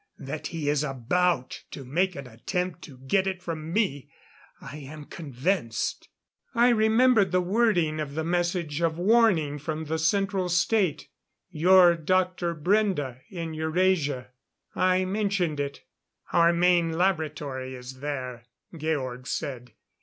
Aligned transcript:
That 0.17 0.47
he 0.47 0.67
is 0.67 0.83
about 0.83 1.63
to 1.69 1.85
make 1.85 2.15
an 2.15 2.25
attempt 2.25 2.81
to 2.85 2.97
get 2.97 3.27
it 3.27 3.39
from 3.43 3.71
me, 3.71 4.09
I 4.59 4.77
am 4.77 5.05
convinced." 5.05 6.09
I 6.55 6.69
remembered 6.69 7.31
the 7.31 7.39
wording 7.39 7.99
of 7.99 8.15
the 8.15 8.23
message 8.23 8.81
of 8.81 8.97
warning 8.97 9.59
from 9.59 9.85
the 9.85 9.99
Central 9.99 10.49
State. 10.49 11.07
"Your 11.51 11.95
Dr. 11.95 12.55
Brende, 12.55 13.19
in 13.29 13.53
Eurasia." 13.53 14.31
I 14.73 15.05
mentioned 15.05 15.59
it. 15.59 15.81
"Our 16.33 16.51
main 16.51 16.93
laboratory 16.93 17.75
is 17.75 17.99
there," 17.99 18.45
Georg 18.75 19.27
said. 19.27 19.73